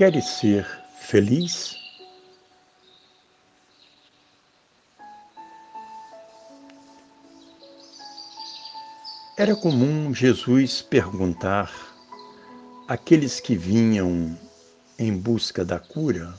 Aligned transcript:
Queres 0.00 0.24
ser 0.24 0.66
feliz? 0.98 1.76
Era 9.36 9.54
comum 9.54 10.14
Jesus 10.14 10.80
perguntar 10.80 11.70
àqueles 12.88 13.40
que 13.40 13.54
vinham 13.54 14.38
em 14.98 15.14
busca 15.14 15.66
da 15.66 15.78
cura 15.78 16.32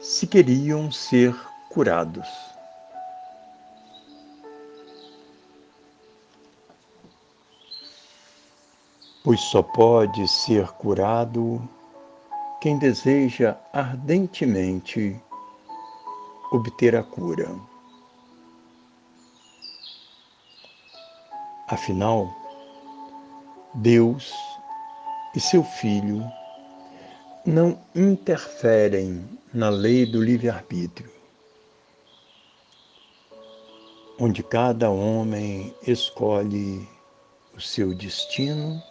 se 0.00 0.26
queriam 0.26 0.90
ser 0.90 1.36
curados. 1.68 2.51
Pois 9.24 9.40
só 9.40 9.62
pode 9.62 10.26
ser 10.26 10.66
curado 10.72 11.62
quem 12.60 12.78
deseja 12.78 13.56
ardentemente 13.72 15.20
obter 16.50 16.96
a 16.96 17.02
cura. 17.02 17.48
Afinal, 21.68 22.28
Deus 23.74 24.34
e 25.34 25.40
seu 25.40 25.62
Filho 25.62 26.22
não 27.46 27.78
interferem 27.94 29.26
na 29.54 29.68
lei 29.68 30.04
do 30.04 30.22
livre-arbítrio, 30.22 31.10
onde 34.20 34.42
cada 34.42 34.90
homem 34.90 35.74
escolhe 35.86 36.86
o 37.56 37.60
seu 37.60 37.94
destino 37.94 38.82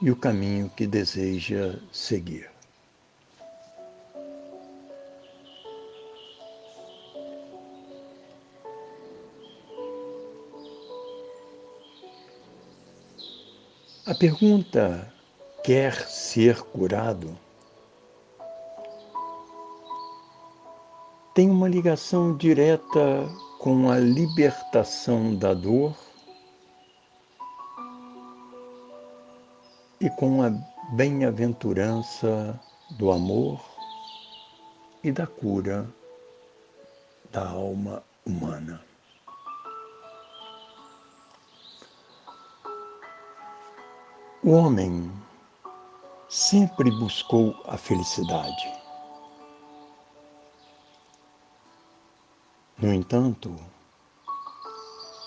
e 0.00 0.10
o 0.10 0.16
caminho 0.16 0.70
que 0.76 0.86
deseja 0.86 1.74
seguir. 1.92 2.48
A 14.06 14.14
pergunta 14.14 15.12
quer 15.62 15.94
ser 16.08 16.62
curado 16.62 17.36
tem 21.38 21.48
uma 21.48 21.68
ligação 21.68 22.36
direta 22.36 23.28
com 23.60 23.88
a 23.88 23.96
libertação 23.96 25.36
da 25.36 25.54
dor 25.54 25.96
e 30.00 30.08
com 30.10 30.42
a 30.42 30.50
bem-aventurança 30.92 32.58
do 32.90 33.10
amor 33.10 33.60
e 35.02 35.10
da 35.10 35.26
cura 35.26 35.88
da 37.32 37.48
alma 37.48 38.02
humana. 38.24 38.82
O 44.42 44.52
homem 44.52 45.10
sempre 46.28 46.90
buscou 46.92 47.54
a 47.66 47.76
felicidade. 47.76 48.78
No 52.78 52.94
entanto, 52.94 53.56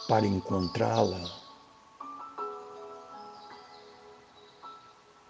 para 0.07 0.25
encontrá-la, 0.25 1.40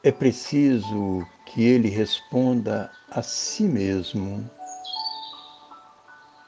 É 0.03 0.12
preciso 0.12 1.23
que 1.45 1.62
ele 1.62 1.88
responda 1.88 2.91
a 3.12 3.22
si 3.22 3.66
mesmo 3.66 4.50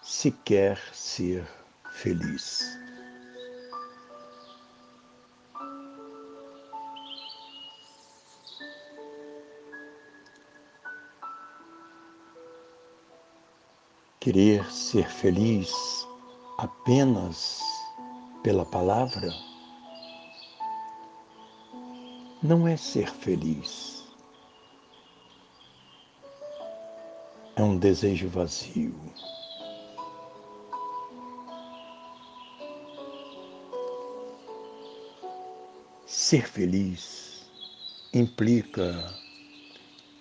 se 0.01 0.31
quer 0.31 0.79
ser 0.91 1.47
feliz. 1.91 2.63
Querer 14.19 14.65
ser 14.73 15.07
feliz 15.07 15.71
apenas 16.57 17.61
pela 18.41 18.65
palavra 18.65 19.31
não 22.43 22.67
é 22.67 22.75
ser 22.75 23.09
feliz. 23.09 24.03
É 27.55 27.63
um 27.63 27.77
desejo 27.77 28.27
vazio. 28.27 28.93
Ser 36.05 36.45
feliz 36.47 37.49
implica 38.13 38.93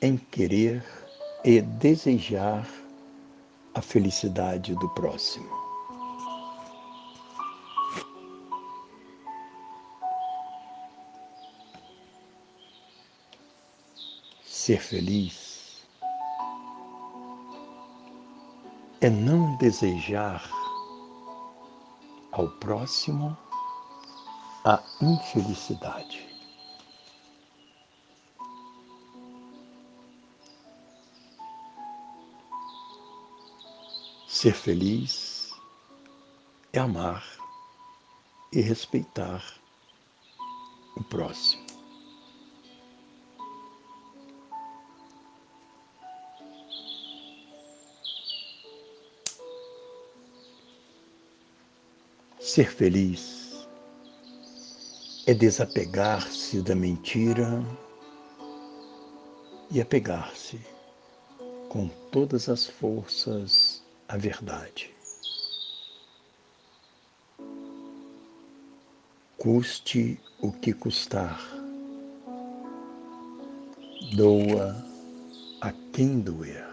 em 0.00 0.16
querer 0.16 0.84
e 1.44 1.60
desejar 1.60 2.68
a 3.74 3.82
felicidade 3.82 4.74
do 4.76 4.88
próximo. 4.90 5.61
Ser 14.64 14.80
feliz 14.80 15.82
é 19.00 19.10
não 19.10 19.56
desejar 19.56 20.48
ao 22.30 22.48
próximo 22.60 23.36
a 24.64 24.80
infelicidade. 25.00 26.28
Ser 34.28 34.54
feliz 34.54 35.50
é 36.72 36.78
amar 36.78 37.24
e 38.52 38.60
respeitar 38.60 39.42
o 40.96 41.02
próximo. 41.02 41.71
Ser 52.44 52.72
feliz 52.72 53.68
é 55.28 55.32
desapegar-se 55.32 56.60
da 56.60 56.74
mentira 56.74 57.64
e 59.70 59.80
apegar-se 59.80 60.60
com 61.68 61.88
todas 62.10 62.48
as 62.48 62.66
forças 62.66 63.80
à 64.08 64.16
verdade. 64.16 64.92
Custe 69.38 70.18
o 70.40 70.50
que 70.50 70.72
custar, 70.72 71.40
doa 74.16 74.84
a 75.60 75.72
quem 75.92 76.18
doer. 76.18 76.71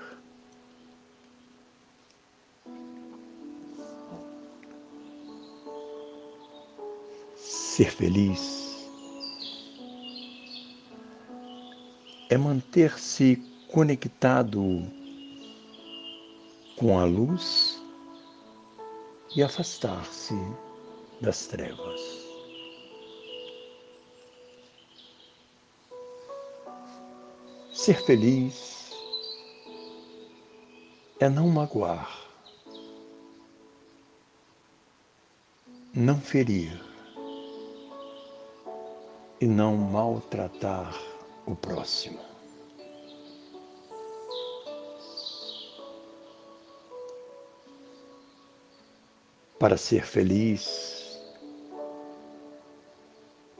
Ser 7.79 7.91
feliz 7.91 8.89
é 12.29 12.37
manter-se 12.37 13.37
conectado 13.71 14.83
com 16.75 16.99
a 16.99 17.05
luz 17.05 17.81
e 19.33 19.41
afastar-se 19.41 20.35
das 21.21 21.47
trevas. 21.47 22.01
Ser 27.71 28.03
feliz 28.03 28.91
é 31.21 31.29
não 31.29 31.47
magoar, 31.47 32.27
não 35.93 36.19
ferir, 36.19 36.88
e 39.41 39.47
não 39.47 39.75
maltratar 39.77 40.93
o 41.45 41.55
próximo. 41.55 42.19
Para 49.57 49.77
ser 49.77 50.05
feliz, 50.05 51.19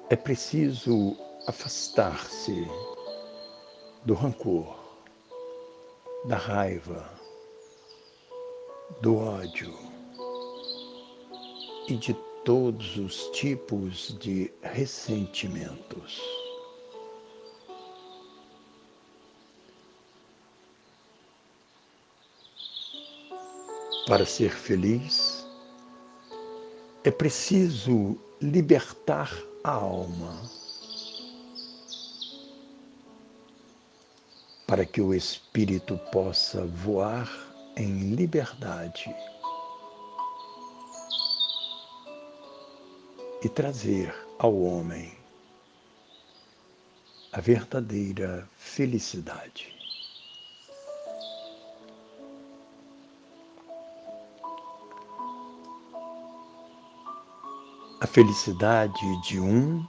é 0.09 0.15
preciso 0.15 1.15
afastar-se 1.47 2.67
do 4.05 4.13
rancor, 4.13 4.77
da 6.25 6.35
raiva, 6.35 7.09
do 9.01 9.17
ódio 9.17 9.73
e 11.87 11.95
de 11.95 12.13
todos 12.49 12.97
os 12.97 13.29
tipos 13.29 14.17
de 14.17 14.51
ressentimentos. 14.63 16.19
Para 24.07 24.25
ser 24.25 24.49
feliz, 24.49 25.45
é 27.03 27.11
preciso 27.11 28.17
libertar 28.41 29.31
a 29.63 29.73
alma 29.73 30.41
para 34.65 34.87
que 34.87 34.99
o 34.99 35.13
espírito 35.13 35.99
possa 36.11 36.65
voar 36.65 37.29
em 37.77 38.15
liberdade 38.15 39.15
e 43.41 43.47
trazer 43.47 44.13
ao 44.37 44.53
homem 44.61 45.17
a 47.31 47.39
verdadeira 47.39 48.49
felicidade. 48.57 49.73
A 58.01 58.07
felicidade 58.07 59.21
de 59.27 59.39
um 59.39 59.85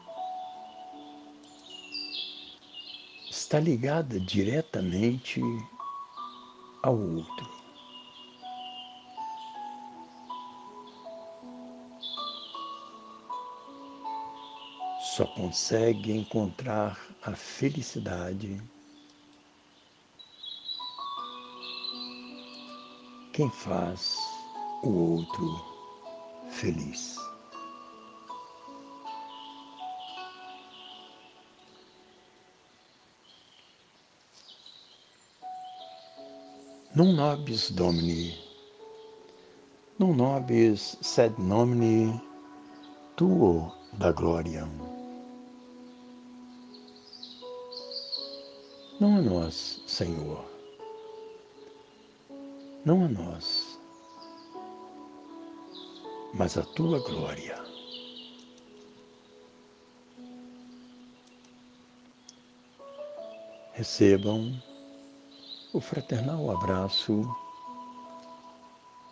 está 3.31 3.59
ligada 3.59 4.21
diretamente 4.21 5.41
ao 6.83 6.99
outro. 6.99 7.60
Só 15.11 15.27
consegue 15.27 16.13
encontrar 16.13 16.97
a 17.25 17.33
felicidade 17.33 18.63
quem 23.33 23.51
faz 23.51 24.17
o 24.85 25.17
outro 25.17 25.65
feliz. 26.53 27.17
Non 36.95 37.15
nobis 37.15 37.71
Domini, 37.73 38.39
non 39.99 40.15
nobis 40.15 40.97
sed 41.03 41.35
nomini 41.39 42.15
tuo 43.17 43.75
da 43.99 44.13
glória. 44.13 44.69
Não 49.01 49.17
a 49.17 49.23
nós, 49.23 49.83
Senhor. 49.87 50.45
Não 52.85 53.03
a 53.07 53.09
nós, 53.09 53.81
mas 56.35 56.59
a 56.59 56.63
tua 56.63 56.99
glória. 57.01 57.59
Recebam 63.73 64.63
o 65.73 65.81
fraternal 65.81 66.51
abraço 66.51 67.23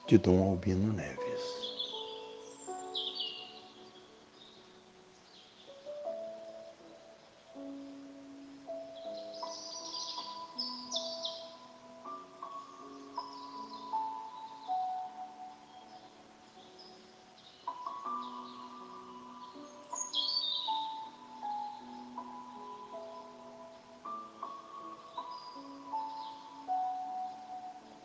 de 0.07 0.19
Dom 0.19 0.51
Albino 0.51 0.93
Neves. 0.93 1.28